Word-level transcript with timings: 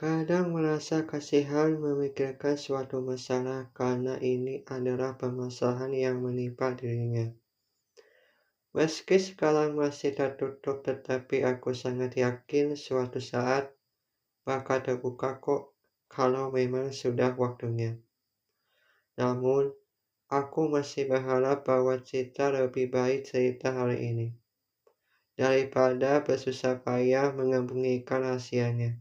Kadang 0.00 0.56
merasa 0.56 1.04
kasihan 1.04 1.76
memikirkan 1.76 2.56
suatu 2.56 3.04
masalah 3.04 3.68
karena 3.76 4.16
ini 4.16 4.64
adalah 4.64 5.20
permasalahan 5.20 5.92
yang 5.92 6.24
menimpa 6.24 6.72
dirinya. 6.72 7.28
Meski 8.72 9.20
sekarang 9.20 9.76
masih 9.76 10.16
tertutup, 10.16 10.80
tetapi 10.80 11.44
aku 11.44 11.76
sangat 11.76 12.16
yakin 12.16 12.80
suatu 12.80 13.20
saat 13.20 13.76
bakal 14.40 14.80
terbuka 14.80 15.36
kok 15.36 15.76
kalau 16.08 16.48
memang 16.48 16.96
sudah 16.96 17.36
waktunya. 17.36 18.00
Namun, 19.20 19.68
aku 20.32 20.72
masih 20.72 21.12
berharap 21.12 21.68
bahwa 21.68 22.00
cerita 22.00 22.48
lebih 22.48 22.88
baik 22.88 23.28
cerita 23.28 23.76
hari 23.76 24.00
ini 24.00 24.32
daripada 25.36 26.24
bersusah 26.24 26.80
payah 26.80 27.36
menyembunyikan 27.36 28.24
rahasianya 28.24 28.96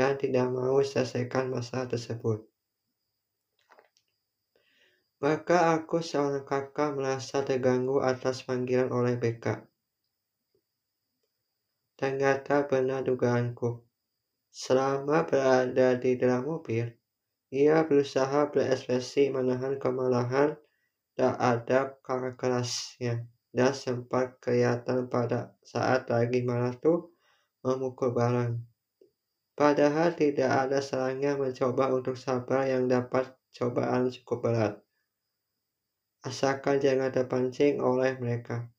dan 0.00 0.16
tidak 0.16 0.48
mau 0.48 0.80
selesaikan 0.80 1.52
masalah 1.52 1.84
tersebut. 1.84 2.40
Maka 5.20 5.76
aku 5.76 6.00
seorang 6.00 6.48
kakak 6.48 6.96
merasa 6.96 7.44
terganggu 7.44 8.00
atas 8.00 8.40
panggilan 8.48 8.88
oleh 8.88 9.20
BK. 9.20 9.60
Ternyata 12.00 12.64
benar 12.64 13.04
dugaanku. 13.04 13.84
Selama 14.48 15.28
berada 15.28 16.00
di 16.00 16.16
dalam 16.16 16.48
mobil, 16.48 16.88
ia 17.52 17.84
berusaha 17.84 18.48
berekspresi 18.48 19.28
menahan 19.28 19.76
kemarahan 19.76 20.56
tak 21.12 21.36
ada 21.36 22.00
kakak 22.00 22.40
kerasnya 22.40 23.28
dan 23.52 23.76
sempat 23.76 24.40
kelihatan 24.40 25.12
pada 25.12 25.52
saat 25.60 26.08
lagi 26.08 26.40
marah 26.40 26.72
tuh 26.80 27.12
memukul 27.60 28.16
barang. 28.16 28.69
Padahal 29.60 30.16
tidak 30.16 30.48
ada 30.48 30.80
salahnya 30.80 31.36
mencoba 31.36 31.92
untuk 31.92 32.16
sabar 32.16 32.64
yang 32.64 32.88
dapat 32.88 33.28
cobaan 33.52 34.08
cukup 34.08 34.48
berat. 34.48 34.74
Asalkan 36.24 36.80
jangan 36.80 37.12
terpancing 37.12 37.76
oleh 37.76 38.16
mereka. 38.16 38.72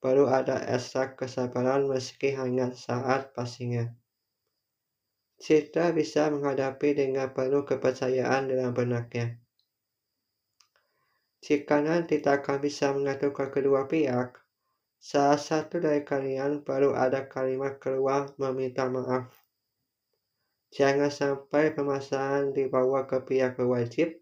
Perlu 0.00 0.24
ada 0.24 0.64
esak 0.64 1.20
kesabaran 1.20 1.84
meski 1.92 2.32
hanya 2.32 2.72
saat 2.72 3.36
pastinya. 3.36 3.84
Citra 5.36 5.92
bisa 5.92 6.32
menghadapi 6.32 6.96
dengan 6.96 7.28
penuh 7.36 7.68
kepercayaan 7.68 8.48
dalam 8.48 8.72
benaknya. 8.72 9.36
Jika 11.44 11.84
nanti 11.84 12.24
tak 12.24 12.48
akan 12.48 12.64
bisa 12.64 12.96
mengatur 12.96 13.36
kedua 13.36 13.84
pihak, 13.84 14.40
salah 14.96 15.36
satu 15.36 15.84
dari 15.84 16.00
kalian 16.00 16.64
perlu 16.64 16.96
ada 16.96 17.28
kalimat 17.28 17.76
keluar 17.76 18.32
meminta 18.40 18.88
maaf 18.88 19.43
Jangan 20.74 21.06
sampai 21.06 21.70
permasalahan 21.70 22.50
dibawa 22.50 23.06
ke 23.06 23.22
pihak 23.22 23.54
berwajib, 23.54 24.18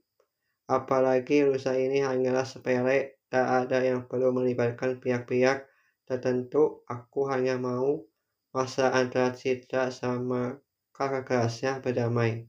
apalagi 0.69 1.49
urusan 1.49 1.81
ini 1.81 2.05
hanyalah 2.05 2.45
sepele, 2.45 3.25
tak 3.33 3.65
ada 3.65 3.81
yang 3.81 4.05
perlu 4.05 4.37
melibatkan 4.37 5.01
pihak-pihak 5.01 5.65
tertentu. 6.05 6.85
Aku 6.85 7.25
hanya 7.33 7.57
mau 7.57 8.05
masa 8.53 8.93
antara 8.93 9.33
Citra 9.33 9.89
sama 9.89 10.61
kakak 10.93 11.25
kelasnya 11.25 11.81
berdamai. 11.81 12.45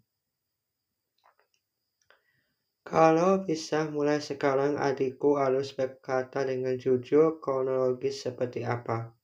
Kalau 2.84 3.48
bisa 3.48 3.88
mulai 3.88 4.20
sekarang 4.20 4.76
adikku 4.76 5.40
harus 5.40 5.72
berkata 5.72 6.44
dengan 6.44 6.76
jujur 6.76 7.40
kronologis 7.40 8.28
seperti 8.28 8.68
apa. 8.68 9.16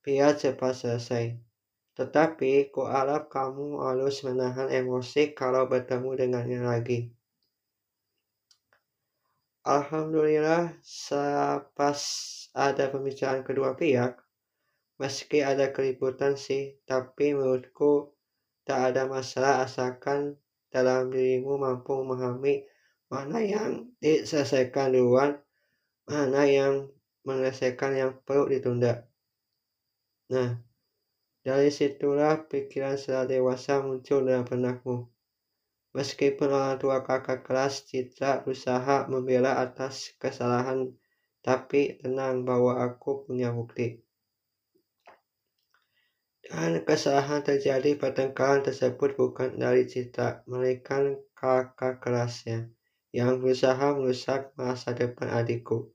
Biar 0.00 0.32
cepat 0.32 0.72
selesai. 0.72 1.47
Tetapi 1.98 2.70
ku 2.70 2.86
harap 2.86 3.26
kamu 3.26 3.82
harus 3.82 4.22
menahan 4.22 4.70
emosi 4.70 5.34
kalau 5.34 5.66
bertemu 5.66 6.10
dengannya 6.14 6.60
lagi. 6.62 7.10
Alhamdulillah, 9.66 10.78
sepas 10.80 12.00
ada 12.54 12.86
pembicaraan 12.88 13.42
kedua 13.42 13.74
pihak, 13.74 14.14
meski 15.02 15.42
ada 15.42 15.74
keributan 15.74 16.38
sih, 16.38 16.78
tapi 16.86 17.34
menurutku 17.34 18.14
tak 18.62 18.94
ada 18.94 19.10
masalah 19.10 19.66
asalkan 19.66 20.38
dalam 20.70 21.10
dirimu 21.10 21.58
mampu 21.58 21.98
memahami 21.98 22.62
mana 23.10 23.42
yang 23.42 23.90
diselesaikan 23.98 24.94
duluan, 24.94 25.42
mana 26.06 26.46
yang 26.46 26.94
menyelesaikan 27.26 27.92
yang 27.98 28.12
perlu 28.22 28.46
ditunda. 28.46 29.02
Nah, 30.30 30.67
dari 31.48 31.72
situlah 31.72 32.44
pikiran 32.44 33.00
secara 33.00 33.24
dewasa 33.24 33.80
muncul 33.80 34.20
dalam 34.20 34.44
benakmu. 34.44 35.08
Meskipun 35.96 36.52
orang 36.52 36.76
tua 36.76 37.00
kakak 37.00 37.40
kelas 37.48 37.88
Citra 37.88 38.44
berusaha 38.44 39.08
membela 39.08 39.56
atas 39.56 40.12
kesalahan, 40.20 40.92
tapi 41.40 41.96
tenang 42.04 42.44
bahwa 42.44 42.76
aku 42.84 43.24
punya 43.24 43.48
bukti. 43.48 43.96
Dan 46.44 46.84
kesalahan 46.84 47.40
terjadi 47.40 47.96
pertengkaran 47.96 48.60
tersebut 48.68 49.16
bukan 49.16 49.56
dari 49.56 49.88
Citra, 49.88 50.44
melainkan 50.44 51.16
kakak 51.32 52.04
kelasnya 52.04 52.68
yang 53.08 53.40
berusaha 53.40 53.96
merusak 53.96 54.52
masa 54.60 54.92
depan 54.92 55.32
adikku. 55.32 55.88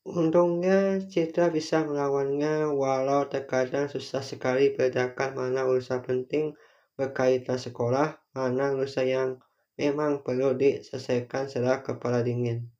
Untungnya 0.00 0.96
Citra 0.96 1.52
bisa 1.52 1.84
melawannya 1.84 2.72
walau 2.72 3.28
terkadang 3.28 3.84
susah 3.84 4.24
sekali 4.24 4.72
bedakan 4.72 5.36
mana 5.36 5.68
urusan 5.68 6.00
penting 6.00 6.56
berkaitan 6.96 7.60
sekolah, 7.60 8.16
mana 8.32 8.72
urusan 8.72 9.04
yang 9.04 9.30
memang 9.76 10.24
perlu 10.24 10.56
diselesaikan 10.56 11.52
secara 11.52 11.84
kepala 11.84 12.24
dingin. 12.24 12.72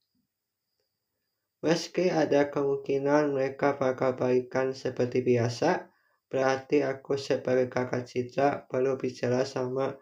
Meski 1.61 2.09
ada 2.09 2.49
kemungkinan 2.49 3.37
mereka 3.37 3.77
bakal 3.77 4.17
baikan 4.17 4.73
seperti 4.73 5.21
biasa, 5.21 5.93
berarti 6.33 6.81
aku 6.81 7.21
sebagai 7.21 7.69
kakak 7.69 8.09
Citra 8.09 8.65
perlu 8.65 8.97
bicara 8.97 9.45
sama 9.45 9.93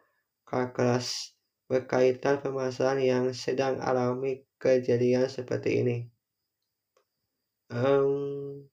kakak 0.47 0.71
kelas 0.71 1.35
berkaitan 1.67 2.39
permasalahan 2.39 3.03
yang 3.03 3.25
sedang 3.35 3.83
alami 3.83 4.47
kejadian 4.63 5.27
seperti 5.27 5.83
ini. 5.83 5.99
Um, 7.69 8.65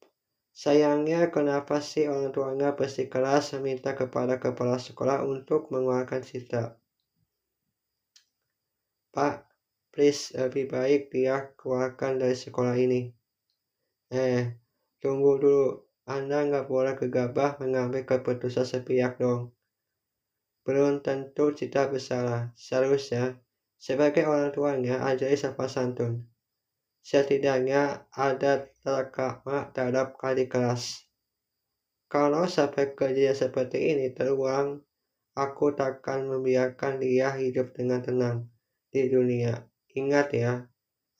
sayangnya 0.55 1.27
kenapa 1.27 1.83
sih 1.83 2.07
orang 2.07 2.31
tuanya 2.31 2.79
bersikeras 2.79 3.51
meminta 3.59 3.91
kepada 3.91 4.39
kepala 4.39 4.79
sekolah 4.79 5.27
untuk 5.27 5.67
mengeluarkan 5.67 6.23
Sita? 6.23 6.79
Pak, 9.11 9.51
please 9.91 10.31
lebih 10.31 10.71
baik 10.71 11.11
dia 11.11 11.51
keluarkan 11.59 12.23
dari 12.23 12.39
sekolah 12.39 12.75
ini. 12.79 13.11
Eh, 14.15 14.55
tunggu 15.03 15.43
dulu. 15.43 15.83
Anda 16.05 16.45
nggak 16.47 16.69
boleh 16.69 16.93
gegabah 16.95 17.59
mengambil 17.59 18.05
keputusan 18.07 18.63
sepihak 18.63 19.19
dong. 19.19 19.51
Belum 20.63 21.03
tentu 21.03 21.51
Cita 21.51 21.91
bersalah. 21.91 22.53
Seharusnya, 22.55 23.41
sebagai 23.75 24.23
orang 24.23 24.53
tuanya, 24.55 25.03
ajari 25.03 25.35
sopan 25.35 25.67
santun 25.67 26.34
setidaknya 27.05 28.09
ada 28.17 28.65
terkama 28.81 29.69
terhadap 29.69 30.17
kali 30.17 30.49
kelas. 30.49 31.05
Kalau 32.09 32.49
sampai 32.49 32.97
kejadian 32.97 33.37
seperti 33.37 33.93
ini 33.93 34.09
terulang, 34.09 34.81
aku 35.37 35.77
takkan 35.77 36.25
membiarkan 36.25 36.97
dia 36.97 37.29
hidup 37.37 37.77
dengan 37.77 38.01
tenang 38.01 38.37
di 38.89 39.05
dunia. 39.05 39.69
Ingat 39.93 40.27
ya, 40.33 40.65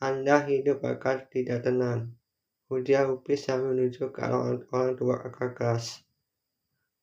Anda 0.02 0.42
hidup 0.50 0.82
akan 0.82 1.30
tidak 1.30 1.62
tenang. 1.70 2.18
Ujar 2.66 3.06
Upis 3.14 3.46
sambil 3.46 3.78
menuju 3.78 4.10
ke 4.10 4.26
orang, 4.26 4.66
orang 4.74 4.98
tua 4.98 5.22
kakak 5.22 5.54
kelas. 5.54 6.02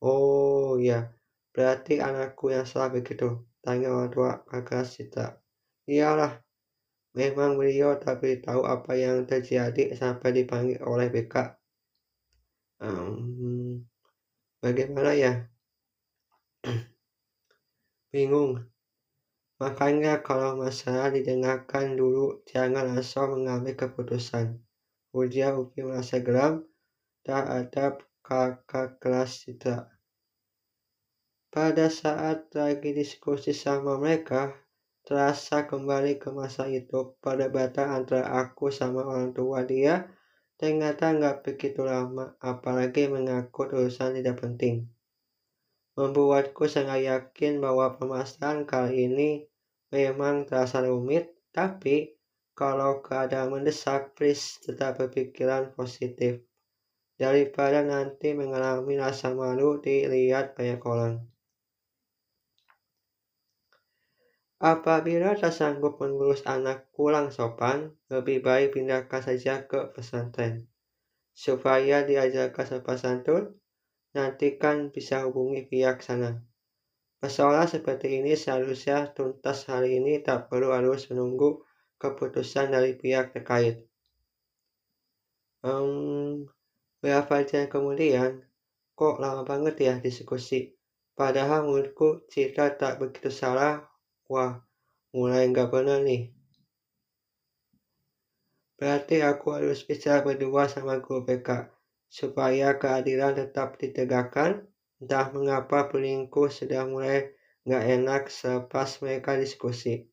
Oh 0.03 0.75
ya, 0.75 1.07
berarti 1.55 2.03
anakku 2.03 2.51
yang 2.51 2.67
salah 2.67 2.91
begitu? 2.91 3.47
Tanya 3.63 3.95
orang 3.95 4.11
tua 4.11 4.43
kakak 4.43 4.63
kelas 4.67 4.89
Cita. 4.99 5.27
Iyalah, 5.87 6.43
Memang 7.13 7.61
beliau 7.61 7.93
tak 8.01 8.25
beritahu 8.25 8.65
apa 8.65 8.97
yang 8.97 9.29
terjadi 9.29 9.93
sampai 9.93 10.33
dipanggil 10.33 10.81
oleh 10.81 11.13
BK. 11.13 11.53
Um, 12.81 13.85
bagaimana 14.57 15.13
ya? 15.13 15.45
Bingung. 18.11 18.65
Makanya 19.61 20.25
kalau 20.25 20.57
masalah 20.57 21.13
didengarkan 21.13 21.93
dulu, 21.93 22.41
jangan 22.49 22.97
langsung 22.97 23.37
mengambil 23.37 23.77
keputusan. 23.77 24.57
Ujian 25.13 25.53
Upi 25.61 25.85
merasa 25.85 26.17
geram, 26.17 26.65
tak 27.21 27.45
ada 27.45 28.01
kakak 28.25 28.97
kelas 28.97 29.45
tidak. 29.45 29.93
Pada 31.53 31.85
saat 31.93 32.49
lagi 32.57 32.97
diskusi 32.97 33.53
sama 33.53 34.01
mereka, 34.01 34.57
terasa 35.03 35.67
kembali 35.67 36.17
ke 36.17 36.31
masa 36.31 36.65
itu 36.71 37.15
perdebatan 37.19 38.01
antara 38.01 38.23
aku 38.39 38.71
sama 38.71 39.03
orang 39.03 39.35
tua 39.35 39.67
dia 39.67 40.07
ternyata 40.55 41.11
nggak 41.11 41.43
begitu 41.43 41.83
lama 41.83 42.39
apalagi 42.39 43.11
mengaku 43.11 43.67
urusan 43.67 44.15
tidak 44.15 44.39
penting 44.39 44.87
membuatku 45.93 46.65
sangat 46.65 47.05
yakin 47.05 47.61
bahwa 47.61 47.93
permasalahan 47.93 48.65
kali 48.65 49.05
ini 49.05 49.29
memang 49.93 50.49
terasa 50.49 50.81
rumit, 50.81 51.37
tapi 51.53 52.17
kalau 52.57 53.05
keadaan 53.05 53.53
mendesak, 53.53 54.17
please 54.17 54.57
tetap 54.61 54.97
berpikiran 54.97 55.73
positif. 55.77 56.41
Daripada 57.13 57.85
nanti 57.85 58.33
mengalami 58.33 58.97
rasa 58.97 59.37
malu 59.37 59.77
dilihat 59.77 60.57
banyak 60.57 60.81
orang. 60.81 61.32
Apabila 64.63 65.35
tak 65.35 65.51
sanggup 65.51 65.99
mengurus 65.99 66.47
anak 66.47 66.87
kurang 66.95 67.35
sopan, 67.35 67.99
lebih 68.07 68.39
baik 68.39 68.79
pindahkan 68.79 69.19
saja 69.19 69.67
ke 69.67 69.91
pesantren. 69.91 70.71
Supaya 71.35 72.07
diajarkan 72.07 72.63
sopan 72.63 72.95
santun, 72.95 73.59
nanti 74.15 74.55
kan 74.55 74.87
bisa 74.87 75.27
hubungi 75.27 75.67
pihak 75.67 75.99
sana. 75.99 76.39
Persoalan 77.19 77.67
seperti 77.67 78.23
ini 78.23 78.39
seharusnya 78.39 79.11
tuntas 79.11 79.67
hari 79.67 79.99
ini 79.99 80.23
tak 80.23 80.47
perlu 80.47 80.71
harus 80.71 81.11
menunggu 81.11 81.67
keputusan 81.99 82.71
dari 82.71 82.95
pihak 82.95 83.35
terkait. 83.35 83.83
Um, 85.59 86.47
beberapa 87.03 87.43
jam 87.43 87.67
kemudian, 87.67 88.47
kok 88.95 89.19
lama 89.19 89.43
banget 89.43 89.75
ya 89.75 89.93
diskusi. 89.99 90.71
Padahal 91.19 91.67
menurutku 91.67 92.31
Citra 92.31 92.79
tak 92.79 93.03
begitu 93.03 93.27
salah. 93.27 93.92
Wah, 94.33 94.65
mulai 95.13 95.45
nggak 95.45 95.69
benar 95.69 96.01
nih. 96.01 96.33
Berarti 98.81 99.21
aku 99.21 99.53
harus 99.53 99.85
bisa 99.85 100.25
berdua 100.25 100.65
sama 100.65 100.97
guru 100.97 101.21
BK, 101.21 101.69
supaya 102.09 102.73
keadilan 102.81 103.37
tetap 103.37 103.77
ditegakkan. 103.77 104.65
Entah 104.97 105.29
mengapa 105.37 105.85
pelingku 105.85 106.49
sudah 106.49 106.81
mulai 106.89 107.29
nggak 107.69 107.83
enak 107.93 108.23
selepas 108.33 108.97
mereka 109.05 109.37
diskusi. 109.37 110.09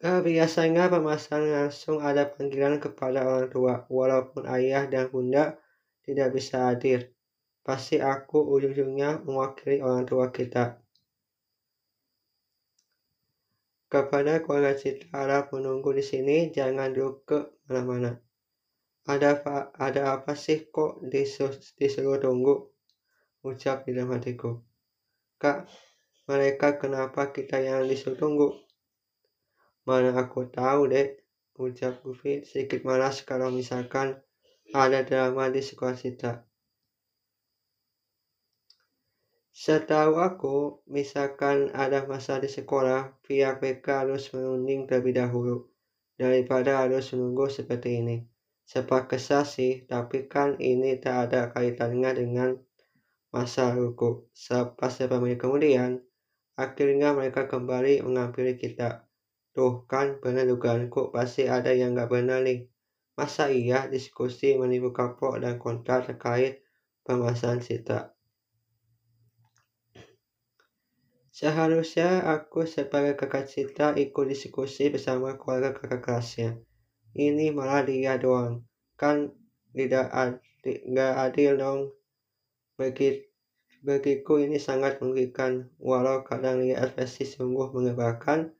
Uh, 0.00 0.24
biasanya 0.24 0.88
pemasangan 0.88 1.68
langsung 1.68 2.00
ada 2.00 2.32
panggilan 2.32 2.80
kepada 2.80 3.28
orang 3.28 3.52
tua, 3.52 3.84
walaupun 3.92 4.48
ayah 4.48 4.88
dan 4.88 5.12
bunda 5.12 5.60
tidak 6.00 6.32
bisa 6.32 6.72
hadir. 6.72 7.12
Pasti 7.60 8.00
aku 8.00 8.40
ujung-ujungnya 8.40 9.20
mewakili 9.20 9.84
orang 9.84 10.08
tua 10.08 10.32
kita. 10.32 10.85
Kepada 13.86 14.42
keluarga 14.42 14.74
Citra 14.74 15.14
harap 15.14 15.54
menunggu 15.54 15.94
di 15.94 16.02
sini, 16.02 16.50
jangan 16.50 16.90
duduk 16.90 17.22
ke 17.22 17.38
mana-mana. 17.70 18.18
Ada 19.06 19.38
apa, 19.38 19.70
ada 19.78 20.18
apa 20.18 20.34
sih 20.34 20.66
kok 20.66 21.06
disuruh, 21.06 21.54
disuruh 21.78 22.18
tunggu? 22.18 22.74
Ucap 23.46 23.86
di 23.86 23.94
dalam 23.94 24.10
hatiku. 24.10 24.58
Kak, 25.38 25.70
mereka 26.26 26.82
kenapa 26.82 27.30
kita 27.30 27.62
yang 27.62 27.86
disuruh 27.86 28.18
tunggu? 28.18 28.48
Mana 29.86 30.10
aku 30.18 30.50
tahu 30.50 30.90
deh, 30.90 31.22
ucap 31.54 32.02
Luffy 32.02 32.42
sedikit 32.42 32.82
malas 32.82 33.22
kalau 33.22 33.54
misalkan 33.54 34.18
ada 34.74 35.06
drama 35.06 35.46
di 35.46 35.62
sekolah 35.62 35.94
kita. 35.94 36.42
Setahu 39.56 40.20
aku, 40.20 40.84
misalkan 40.84 41.72
ada 41.72 42.04
masa 42.04 42.36
di 42.36 42.44
sekolah, 42.44 43.16
pihak 43.24 43.64
BK 43.64 44.04
harus 44.04 44.28
menunding 44.36 44.84
terlebih 44.84 45.16
dahulu, 45.16 45.72
daripada 46.20 46.84
harus 46.84 47.08
menunggu 47.16 47.48
seperti 47.48 48.04
ini. 48.04 48.16
Sepak 48.68 49.08
kesah 49.16 49.48
sih, 49.48 49.88
tapi 49.88 50.28
kan 50.28 50.60
ini 50.60 51.00
tak 51.00 51.32
ada 51.32 51.48
kaitannya 51.56 52.10
dengan 52.12 52.50
masa 53.32 53.72
laluku. 53.72 54.28
Selepas 54.36 55.00
beberapa 55.00 55.48
kemudian, 55.48 56.04
akhirnya 56.60 57.16
mereka 57.16 57.48
kembali 57.48 58.04
mengampiri 58.04 58.60
kita. 58.60 59.08
Tuh 59.56 59.88
kan 59.88 60.20
benar 60.20 60.44
dugaanku 60.44 61.16
pasti 61.16 61.48
ada 61.48 61.72
yang 61.72 61.96
nggak 61.96 62.12
benar 62.12 62.44
nih. 62.44 62.68
Masa 63.16 63.48
iya 63.48 63.88
diskusi 63.88 64.52
menipu 64.52 64.92
kapok 64.92 65.40
dan 65.40 65.56
kontra 65.56 66.04
terkait 66.04 66.60
pembahasan 67.08 67.64
Citra? 67.64 68.15
Seharusnya 71.36 72.24
aku 72.24 72.64
sebagai 72.64 73.12
kakak 73.12 73.44
Citra 73.44 73.92
ikut 73.92 74.24
diskusi 74.24 74.88
bersama 74.88 75.36
keluarga 75.36 75.76
kakak 75.76 76.00
kelasnya. 76.00 76.56
Ini 77.12 77.52
malah 77.52 77.84
dia 77.84 78.16
doang. 78.16 78.64
Kan 78.96 79.36
tidak 79.76 80.08
adil, 80.16 80.80
adil 80.96 81.52
dong. 81.60 81.80
Begitu 82.80 83.28
bagiku 83.84 84.40
ini 84.40 84.56
sangat 84.56 84.98
merugikan, 84.98 85.68
walau 85.76 86.24
kadang 86.24 86.64
lihat 86.64 86.96
versi 86.96 87.22
sungguh 87.22 87.70
mengebarkan, 87.70 88.56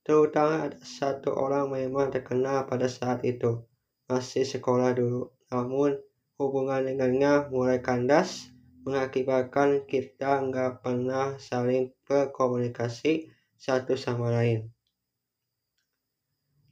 Terutama 0.00 0.66
ada 0.66 0.80
satu 0.80 1.36
orang 1.36 1.76
memang 1.76 2.08
terkenal 2.08 2.64
pada 2.64 2.88
saat 2.88 3.20
itu, 3.22 3.62
masih 4.08 4.48
sekolah 4.48 4.96
dulu. 4.96 5.28
Namun 5.52 6.00
hubungan 6.40 6.88
dengannya 6.88 7.52
mulai 7.52 7.84
kandas, 7.84 8.48
mengakibatkan 8.86 9.84
kita 9.84 10.40
nggak 10.46 10.84
pernah 10.84 11.36
saling 11.36 11.92
berkomunikasi 12.04 13.28
satu 13.56 13.94
sama 13.96 14.32
lain. 14.32 14.68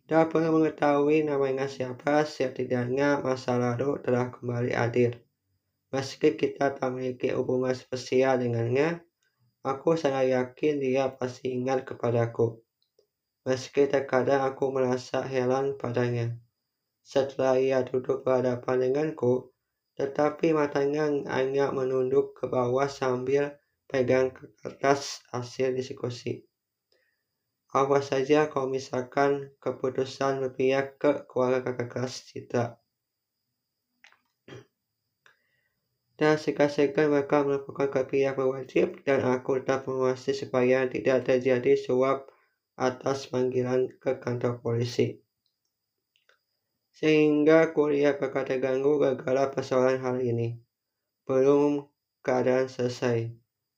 Tak 0.09 0.33
perlu 0.33 0.61
mengetahui 0.61 1.29
namanya 1.29 1.69
siapa, 1.69 2.25
setidaknya 2.25 3.21
masa 3.21 3.61
lalu 3.61 4.01
telah 4.01 4.33
kembali 4.33 4.73
hadir. 4.73 5.21
Meski 5.93 6.33
kita 6.37 6.73
tak 6.73 6.89
memiliki 6.93 7.29
hubungan 7.37 7.77
spesial 7.77 8.41
dengannya, 8.41 9.05
aku 9.61 10.01
sangat 10.01 10.33
yakin 10.33 10.81
dia 10.81 11.13
pasti 11.13 11.53
ingat 11.53 11.85
kepadaku 11.85 12.57
meski 13.49 13.89
terkadang 13.89 14.45
aku 14.45 14.69
merasa 14.69 15.25
heran 15.25 15.73
padanya. 15.81 16.37
Setelah 17.01 17.57
ia 17.57 17.81
duduk 17.81 18.21
berhadapan 18.21 18.85
denganku, 18.85 19.49
tetapi 19.99 20.55
matanya 20.55 21.11
hanya 21.27 21.75
menunduk 21.75 22.39
ke 22.39 22.47
bawah 22.47 22.87
sambil 22.87 23.59
pegang 23.91 24.31
kertas 24.31 25.27
hasil 25.35 25.75
diskusi. 25.75 26.47
Awas 27.75 28.15
saja 28.15 28.47
kalau 28.47 28.71
misalkan 28.71 29.53
keputusan 29.59 30.39
berpihak 30.41 31.03
ke 31.03 31.27
keluarga 31.27 31.75
kakak 31.75 31.89
kelas 31.91 32.15
Citra. 32.31 32.79
Dan 36.19 36.35
sekat-sekat 36.35 37.11
mereka 37.11 37.43
melakukan 37.43 37.91
ke 37.91 38.03
pihak 38.07 38.35
berwajib 38.39 39.03
dan 39.03 39.23
aku 39.23 39.63
tetap 39.63 39.87
mengawasi 39.87 40.35
supaya 40.35 40.87
tidak 40.87 41.27
terjadi 41.27 41.79
suap 41.79 42.31
atas 42.79 43.31
panggilan 43.31 43.91
ke 43.99 44.19
kantor 44.19 44.63
polisi. 44.63 45.19
Sehingga 46.99 47.71
kuliah 47.71 48.19
bakal 48.19 48.43
terganggu 48.43 48.99
gara-gara 48.99 49.55
persoalan 49.55 50.03
hal 50.03 50.19
ini. 50.19 50.59
Belum 51.23 51.87
keadaan 52.27 52.67
selesai. 52.67 53.31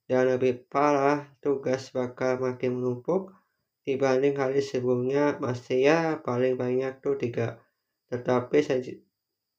Dan 0.09 0.33
lebih 0.33 0.65
parah, 0.73 1.29
tugas 1.45 1.93
bakal 1.93 2.41
makin 2.41 2.81
menumpuk 2.81 3.37
dibanding 3.85 4.41
hari 4.41 4.65
sebelumnya 4.65 5.37
masih 5.37 5.85
ya 5.85 6.01
paling 6.25 6.57
banyak 6.57 6.97
tuh 7.05 7.21
tiga. 7.21 7.61
Tetapi 8.09 8.59
saja 8.65 8.97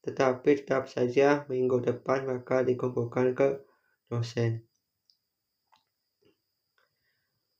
tetapi 0.01 0.65
tetap 0.65 0.89
saja 0.89 1.45
minggu 1.45 1.77
depan 1.85 2.25
bakal 2.25 2.65
dikumpulkan 2.65 3.37
ke 3.37 3.61
dosen. 4.09 4.65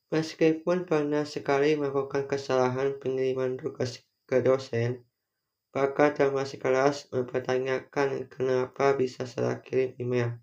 Meskipun 0.09 0.89
pernah 0.89 1.23
sekali 1.23 1.77
melakukan 1.77 2.25
kesalahan 2.25 2.97
pengiriman 2.97 3.55
tugas 3.61 4.01
ke 4.25 4.41
dosen, 4.41 5.05
kakak 5.71 6.19
masih 6.35 6.59
kelas 6.59 7.07
mempertanyakan 7.15 8.27
kenapa 8.27 8.91
bisa 8.99 9.23
salah 9.23 9.63
kirim 9.63 9.95
email. 9.97 10.37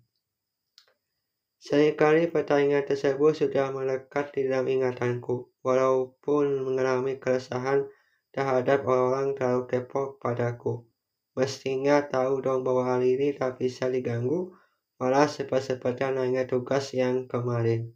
Seringkali 1.61 2.33
pertanyaan 2.33 2.87
tersebut 2.87 3.35
sudah 3.37 3.69
melekat 3.69 4.33
di 4.33 4.49
dalam 4.49 4.65
ingatanku, 4.65 5.53
walaupun 5.61 6.65
mengalami 6.65 7.21
keresahan 7.21 7.85
terhadap 8.33 8.87
orang 8.89 9.37
terlalu 9.37 9.69
kepo 9.69 10.17
padaku. 10.17 10.87
Mestinya 11.37 12.01
tahu 12.03 12.41
dong 12.41 12.65
bahwa 12.65 12.95
hal 12.95 13.03
ini 13.03 13.35
tak 13.35 13.59
bisa 13.59 13.91
diganggu, 13.91 14.55
malah 14.97 15.27
seperti 15.27 15.77
nanya 16.09 16.47
tugas 16.47 16.95
yang 16.95 17.27
kemarin 17.27 17.93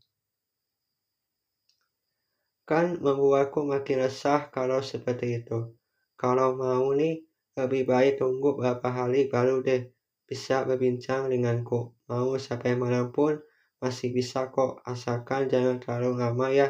kan 2.64 2.96
membuatku 2.96 3.68
makin 3.68 4.08
resah 4.08 4.48
kalau 4.48 4.80
seperti 4.80 5.44
itu. 5.44 5.76
Kalau 6.24 6.56
mau 6.56 6.96
nih, 6.96 7.20
lebih 7.60 7.84
baik 7.84 8.24
tunggu 8.24 8.56
beberapa 8.56 8.88
hari 8.88 9.28
baru 9.28 9.60
deh 9.60 9.92
bisa 10.24 10.64
berbincang 10.64 11.28
denganku. 11.28 11.92
Mau 12.08 12.40
sampai 12.40 12.80
malam 12.80 13.12
pun 13.12 13.44
masih 13.84 14.16
bisa 14.16 14.48
kok, 14.48 14.80
asalkan 14.88 15.52
jangan 15.52 15.84
terlalu 15.84 16.24
lama 16.24 16.48
ya. 16.48 16.68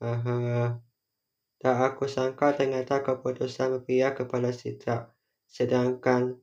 Haha. 0.00 0.80
Tak 1.60 1.76
aku 1.92 2.08
sangka 2.08 2.56
ternyata 2.56 3.04
keputusan 3.04 3.76
berpihak 3.76 4.24
kepada 4.24 4.56
Citra. 4.56 5.12
Sedangkan 5.44 6.40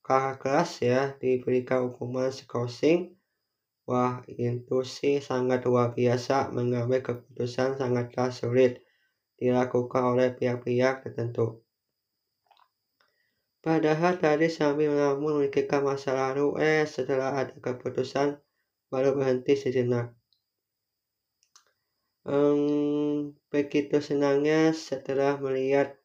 kakak 0.00 0.40
kelas 0.40 0.70
ya 0.80 1.00
diberikan 1.20 1.92
hukuman 1.92 2.32
skorsing 2.32 3.12
Wah, 3.88 4.20
itu 4.28 4.84
sih 4.84 5.16
sangat 5.16 5.64
luar 5.64 5.96
biasa, 5.96 6.52
mengambil 6.52 7.00
keputusan 7.00 7.80
sangatlah 7.80 8.28
sulit 8.28 8.84
dilakukan 9.38 10.02
oleh 10.02 10.34
pihak-pihak 10.34 11.06
tertentu. 11.06 11.62
Padahal 13.58 14.18
tadi 14.18 14.46
sambil 14.50 14.94
melamun 14.94 15.42
memikirkan 15.42 15.82
masa 15.82 16.14
lalu, 16.14 16.58
eh 16.62 16.86
setelah 16.86 17.34
ada 17.34 17.54
keputusan 17.58 18.38
baru 18.90 19.18
berhenti 19.18 19.54
sejenak. 19.58 20.14
Um, 22.28 23.32
begitu 23.48 23.98
senangnya 24.04 24.70
setelah 24.76 25.40
melihat 25.40 25.96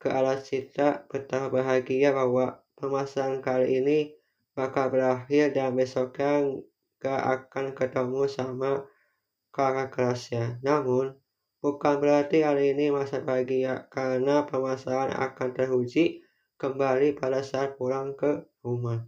ke 0.00 0.08
arah 0.08 0.40
Citra, 0.40 1.04
betapa 1.10 1.50
bahagia 1.50 2.14
bahwa 2.14 2.64
pemasangan 2.78 3.44
kali 3.44 3.82
ini 3.82 3.98
bakal 4.56 4.88
berakhir 4.88 5.52
dan 5.52 5.76
besoknya 5.76 6.60
gak 7.00 7.20
akan 7.20 7.76
ketemu 7.76 8.24
sama 8.30 8.88
kakak 9.52 9.92
kelasnya. 9.92 10.56
Namun, 10.64 11.18
bukan 11.60 12.00
berarti 12.00 12.42
hari 12.42 12.72
ini 12.72 12.88
masa 12.90 13.20
bahagia, 13.20 13.86
karena 13.92 14.48
pemasaran 14.48 15.12
akan 15.12 15.48
teruji 15.52 16.24
kembali 16.60 17.16
pada 17.16 17.40
saat 17.40 17.76
pulang 17.76 18.16
ke 18.16 18.48
rumah. 18.64 19.04